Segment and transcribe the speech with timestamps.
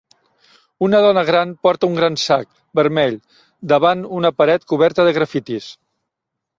[0.87, 2.49] Una dona gran porta un gran sac
[2.81, 3.21] vermell
[3.75, 5.75] davant una paret coberta de grafits...